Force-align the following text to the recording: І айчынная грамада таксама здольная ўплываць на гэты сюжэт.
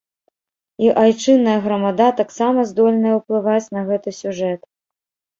І 0.85 0.87
айчынная 1.01 1.57
грамада 1.65 2.07
таксама 2.21 2.63
здольная 2.69 3.11
ўплываць 3.19 3.67
на 3.77 3.83
гэты 3.91 4.09
сюжэт. 4.21 4.61